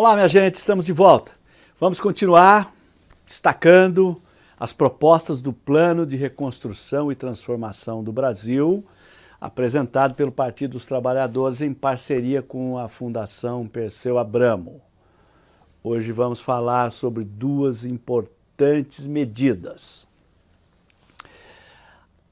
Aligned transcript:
Olá, 0.00 0.14
minha 0.14 0.28
gente, 0.28 0.54
estamos 0.54 0.84
de 0.84 0.92
volta. 0.92 1.32
Vamos 1.80 1.98
continuar 1.98 2.72
destacando 3.26 4.22
as 4.56 4.72
propostas 4.72 5.42
do 5.42 5.52
Plano 5.52 6.06
de 6.06 6.16
Reconstrução 6.16 7.10
e 7.10 7.16
Transformação 7.16 8.04
do 8.04 8.12
Brasil, 8.12 8.86
apresentado 9.40 10.14
pelo 10.14 10.30
Partido 10.30 10.74
dos 10.74 10.86
Trabalhadores 10.86 11.62
em 11.62 11.74
parceria 11.74 12.40
com 12.40 12.78
a 12.78 12.88
Fundação 12.88 13.66
Perseu 13.66 14.20
Abramo. 14.20 14.80
Hoje 15.82 16.12
vamos 16.12 16.40
falar 16.40 16.92
sobre 16.92 17.24
duas 17.24 17.84
importantes 17.84 19.04
medidas. 19.04 20.06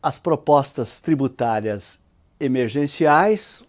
As 0.01 0.21
propostas 0.21 1.01
tributárias 1.01 2.01
emergenciais, 2.39 3.67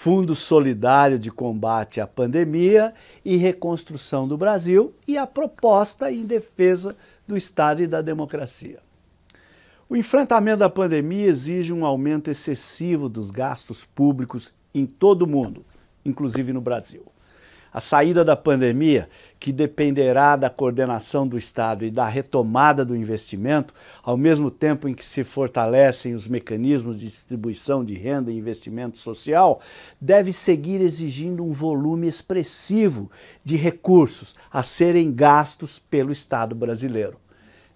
Fundo 0.00 0.32
Solidário 0.32 1.18
de 1.18 1.28
Combate 1.28 2.00
à 2.00 2.06
Pandemia 2.06 2.94
e 3.24 3.36
Reconstrução 3.36 4.28
do 4.28 4.38
Brasil 4.38 4.94
e 5.08 5.18
a 5.18 5.26
proposta 5.26 6.12
em 6.12 6.24
defesa 6.24 6.96
do 7.26 7.36
Estado 7.36 7.82
e 7.82 7.86
da 7.88 8.00
democracia. 8.00 8.78
O 9.88 9.96
enfrentamento 9.96 10.60
da 10.60 10.70
pandemia 10.70 11.26
exige 11.26 11.72
um 11.72 11.84
aumento 11.84 12.30
excessivo 12.30 13.08
dos 13.08 13.32
gastos 13.32 13.84
públicos 13.84 14.54
em 14.72 14.86
todo 14.86 15.22
o 15.22 15.26
mundo, 15.26 15.64
inclusive 16.04 16.52
no 16.52 16.60
Brasil. 16.60 17.02
A 17.78 17.80
saída 17.80 18.24
da 18.24 18.34
pandemia, 18.34 19.08
que 19.38 19.52
dependerá 19.52 20.34
da 20.34 20.50
coordenação 20.50 21.28
do 21.28 21.38
Estado 21.38 21.84
e 21.84 21.92
da 21.92 22.08
retomada 22.08 22.84
do 22.84 22.96
investimento, 22.96 23.72
ao 24.02 24.16
mesmo 24.16 24.50
tempo 24.50 24.88
em 24.88 24.94
que 24.94 25.06
se 25.06 25.22
fortalecem 25.22 26.12
os 26.12 26.26
mecanismos 26.26 26.98
de 26.98 27.06
distribuição 27.06 27.84
de 27.84 27.94
renda 27.94 28.32
e 28.32 28.36
investimento 28.36 28.98
social, 28.98 29.60
deve 30.00 30.32
seguir 30.32 30.80
exigindo 30.80 31.44
um 31.44 31.52
volume 31.52 32.08
expressivo 32.08 33.08
de 33.44 33.54
recursos 33.54 34.34
a 34.50 34.64
serem 34.64 35.12
gastos 35.12 35.78
pelo 35.78 36.10
Estado 36.10 36.56
brasileiro. 36.56 37.16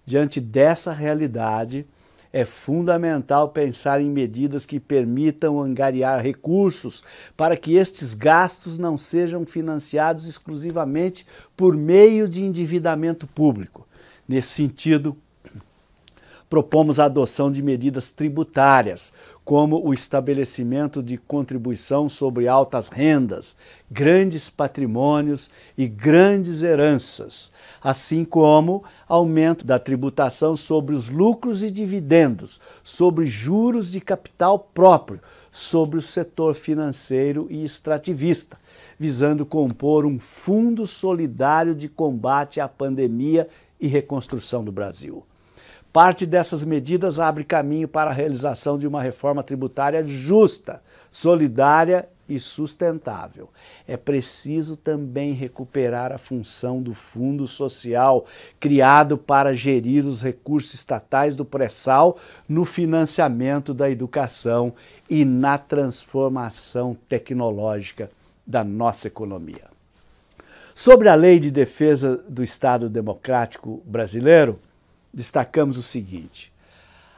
Diante 0.05 0.41
dessa 0.41 0.91
realidade, 0.91 1.87
é 2.33 2.43
fundamental 2.43 3.49
pensar 3.49 4.01
em 4.01 4.09
medidas 4.09 4.65
que 4.65 4.79
permitam 4.79 5.61
angariar 5.61 6.19
recursos 6.19 7.03
para 7.37 7.55
que 7.55 7.75
estes 7.75 8.15
gastos 8.15 8.79
não 8.79 8.97
sejam 8.97 9.45
financiados 9.45 10.27
exclusivamente 10.27 11.27
por 11.55 11.77
meio 11.77 12.27
de 12.27 12.43
endividamento 12.43 13.27
público. 13.27 13.87
Nesse 14.27 14.49
sentido, 14.49 15.15
propomos 16.53 16.99
a 16.99 17.05
adoção 17.05 17.51
de 17.51 17.63
medidas 17.63 18.11
tributárias, 18.11 19.11
como 19.43 19.83
o 19.83 19.91
estabelecimento 19.91 21.01
de 21.01 21.17
contribuição 21.17 22.07
sobre 22.07 22.47
altas 22.47 22.89
rendas, 22.89 23.55
grandes 23.89 24.51
patrimônios 24.51 25.49
e 25.75 25.87
grandes 25.87 26.61
heranças, 26.61 27.51
assim 27.81 28.23
como 28.23 28.83
aumento 29.09 29.65
da 29.65 29.79
tributação 29.79 30.55
sobre 30.55 30.93
os 30.93 31.09
lucros 31.09 31.63
e 31.63 31.71
dividendos, 31.71 32.61
sobre 32.83 33.25
juros 33.25 33.91
de 33.91 33.99
capital 33.99 34.59
próprio, 34.59 35.21
sobre 35.51 35.97
o 35.97 36.01
setor 36.01 36.53
financeiro 36.53 37.47
e 37.49 37.63
extrativista, 37.63 38.59
visando 38.99 39.43
compor 39.43 40.05
um 40.05 40.19
fundo 40.19 40.85
solidário 40.85 41.73
de 41.73 41.89
combate 41.89 42.59
à 42.61 42.67
pandemia 42.67 43.47
e 43.81 43.87
reconstrução 43.87 44.63
do 44.63 44.71
Brasil. 44.71 45.23
Parte 45.93 46.25
dessas 46.25 46.63
medidas 46.63 47.19
abre 47.19 47.43
caminho 47.43 47.87
para 47.87 48.09
a 48.09 48.13
realização 48.13 48.79
de 48.79 48.87
uma 48.87 48.99
reforma 48.99 49.43
tributária 49.43 50.03
justa, 50.07 50.81
solidária 51.11 52.09
e 52.27 52.39
sustentável. 52.39 53.47
É 53.87 53.95
preciso 53.95 54.75
também 54.75 55.33
recuperar 55.33 56.11
a 56.11 56.17
função 56.17 56.81
do 56.81 56.95
Fundo 56.95 57.45
Social, 57.45 58.25
criado 58.59 59.19
para 59.19 59.53
gerir 59.53 60.03
os 60.03 60.23
recursos 60.23 60.73
estatais 60.73 61.35
do 61.35 61.45
pré-sal 61.45 62.17
no 62.49 62.65
financiamento 62.65 63.71
da 63.71 63.87
educação 63.87 64.73
e 65.07 65.23
na 65.23 65.59
transformação 65.59 66.97
tecnológica 67.07 68.09
da 68.47 68.63
nossa 68.63 69.07
economia. 69.07 69.71
Sobre 70.73 71.07
a 71.07 71.13
Lei 71.13 71.37
de 71.37 71.51
Defesa 71.51 72.17
do 72.27 72.43
Estado 72.43 72.89
Democrático 72.89 73.79
Brasileiro, 73.85 74.59
destacamos 75.13 75.77
o 75.77 75.83
seguinte: 75.83 76.51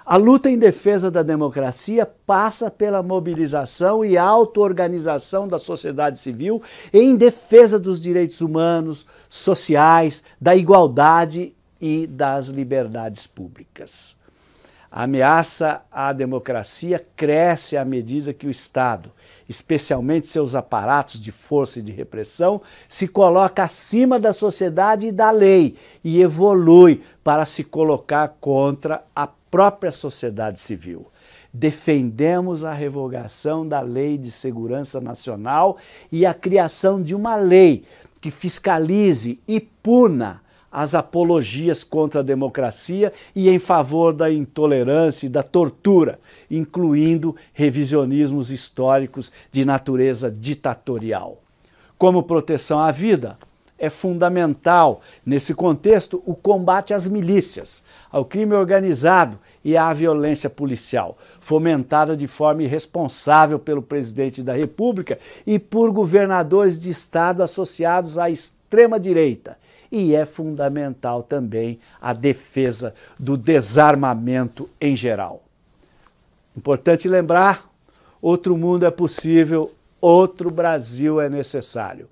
a 0.06 0.18
luta 0.18 0.50
em 0.52 0.60
defesa 0.60 1.10
da 1.10 1.24
democracia 1.24 2.06
passa 2.06 2.70
pela 2.70 3.02
mobilização 3.02 4.06
e 4.06 4.18
auto-organização 4.18 5.48
da 5.48 5.58
sociedade 5.58 6.20
civil 6.20 6.62
em 6.94 7.16
defesa 7.16 7.80
dos 7.80 8.00
direitos 8.00 8.42
humanos, 8.42 9.08
sociais, 9.28 10.24
da 10.40 10.56
igualdade 10.56 11.56
e 11.82 12.06
das 12.06 12.50
liberdades 12.50 13.26
públicas. 13.26 14.16
A 14.96 15.04
ameaça 15.04 15.82
à 15.92 16.14
democracia 16.14 17.06
cresce 17.18 17.76
à 17.76 17.84
medida 17.84 18.34
que 18.34 18.48
o 18.48 18.50
Estado, 18.50 19.12
especialmente 19.50 20.26
seus 20.26 20.56
aparatos 20.56 21.20
de 21.20 21.34
força 21.34 21.80
e 21.80 21.82
de 21.82 21.92
repressão, 21.92 22.62
se 22.88 23.06
coloca 23.06 23.62
acima 23.62 24.18
da 24.18 24.32
sociedade 24.32 25.08
e 25.08 25.12
da 25.12 25.32
lei 25.32 25.76
e 26.02 26.22
evolui 26.22 27.02
para 27.22 27.44
se 27.44 27.62
colocar 27.62 28.38
contra 28.40 29.04
a 29.14 29.28
própria 29.28 29.92
sociedade 29.92 30.62
civil. 30.62 31.06
Defendemos 31.54 32.64
a 32.64 32.72
revogação 32.72 33.68
da 33.68 33.82
Lei 33.82 34.18
de 34.18 34.32
Segurança 34.32 35.02
Nacional 35.02 35.76
e 36.10 36.26
a 36.26 36.34
criação 36.34 37.02
de 37.02 37.14
uma 37.14 37.36
lei 37.36 37.84
que 38.22 38.32
fiscalize 38.32 39.42
e 39.46 39.60
puna 39.60 40.45
as 40.76 40.94
apologias 40.94 41.86
contra 41.86 42.20
a 42.20 42.24
democracia 42.24 43.14
e 43.34 43.50
em 43.50 43.58
favor 43.58 44.12
da 44.12 44.30
intolerância 44.30 45.26
e 45.26 45.30
da 45.30 45.42
tortura, 45.42 46.20
incluindo 46.52 47.34
revisionismos 47.54 48.52
históricos 48.52 49.32
de 49.54 49.64
natureza 49.64 50.30
ditatorial. 50.30 51.42
Como 51.98 52.24
proteção 52.24 52.78
à 52.78 52.92
vida, 52.92 53.38
é 53.80 53.90
fundamental, 53.90 55.00
nesse 55.26 55.54
contexto, 55.54 56.22
o 56.26 56.36
combate 56.36 56.94
às 56.94 57.08
milícias, 57.08 57.82
ao 58.12 58.26
crime 58.26 58.54
organizado 58.54 59.40
e 59.64 59.78
à 59.78 59.94
violência 59.94 60.50
policial, 60.50 61.18
fomentada 61.40 62.18
de 62.18 62.28
forma 62.28 62.64
irresponsável 62.64 63.60
pelo 63.60 63.82
presidente 63.82 64.44
da 64.44 64.54
República 64.54 65.18
e 65.48 65.58
por 65.58 65.90
governadores 65.92 66.78
de 66.78 66.90
estado 66.90 67.42
associados 67.42 68.18
à 68.18 68.30
extrema-direita 68.30 69.58
e 69.96 70.14
é 70.14 70.26
fundamental 70.26 71.24
também 71.24 71.80
a 72.02 72.12
defesa 72.12 72.94
do 73.18 73.38
desarmamento 73.38 74.70
em 74.80 74.94
geral. 74.94 75.42
Importante 76.54 77.08
lembrar: 77.08 77.66
outro 78.22 78.58
mundo 78.58 78.86
é 78.86 78.92
possível, 78.92 79.74
outro 80.02 80.52
Brasil 80.52 81.22
é 81.22 81.30
necessário. 81.30 82.10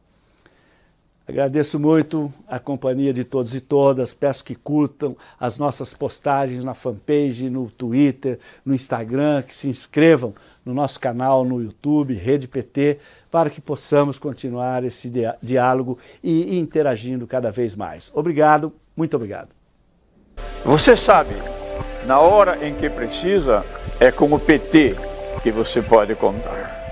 Agradeço 1.26 1.80
muito 1.80 2.34
a 2.46 2.60
companhia 2.60 3.14
de 3.14 3.24
todos 3.24 3.56
e 3.56 3.62
todas. 3.62 4.14
Peço 4.14 4.44
que 4.44 4.56
curtam 4.56 5.16
as 5.40 5.58
nossas 5.58 5.94
postagens 5.94 6.66
na 6.66 6.74
fanpage, 6.74 7.50
no 7.50 7.70
Twitter, 7.70 8.40
no 8.66 8.76
Instagram, 8.76 9.42
que 9.42 9.56
se 9.56 9.70
inscrevam 9.70 10.34
no 10.66 10.74
nosso 10.74 11.00
canal 11.00 11.46
no 11.46 11.62
YouTube, 11.62 12.14
Rede 12.14 12.48
PT, 12.48 13.00
para 13.32 13.50
que 13.50 13.62
possamos 13.62 14.20
continuar 14.20 14.84
esse 14.84 15.10
diálogo 15.42 15.98
e 16.22 16.60
interagindo 16.60 17.26
cada 17.26 17.52
vez 17.52 17.74
mais. 17.74 18.12
Obrigado, 18.14 18.74
muito 18.96 19.16
obrigado. 19.16 19.50
Você 20.66 20.96
sabe, 20.96 21.36
na 22.06 22.20
hora 22.20 22.68
em 22.68 22.76
que 22.76 22.90
precisa, 22.90 23.66
é 23.98 24.12
com 24.12 24.32
o 24.34 24.40
PT 24.40 24.96
que 25.42 25.52
você 25.52 25.82
pode 25.82 26.16
contar. 26.16 26.83